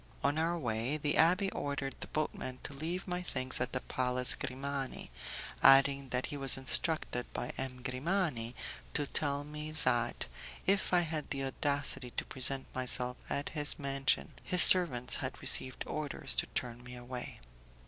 [0.23, 4.33] On our way, the abbé ordered the boatman to leave my things at the Palace
[4.33, 5.11] Grimani,
[5.61, 7.83] adding that he was instructed by M.
[7.83, 8.55] Grimani
[8.95, 10.25] to tell me that,
[10.65, 15.83] if I had the audacity to present myself at his mansion, his servants had received
[15.85, 17.39] orders to turn me away.